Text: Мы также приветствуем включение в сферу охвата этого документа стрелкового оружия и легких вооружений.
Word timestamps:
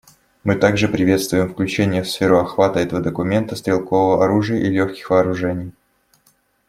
Мы 0.43 0.55
также 0.55 0.87
приветствуем 0.87 1.47
включение 1.47 2.01
в 2.01 2.09
сферу 2.09 2.39
охвата 2.39 2.79
этого 2.79 3.03
документа 3.03 3.55
стрелкового 3.55 4.23
оружия 4.25 4.57
и 4.59 4.67
легких 4.67 5.11
вооружений. 5.11 5.73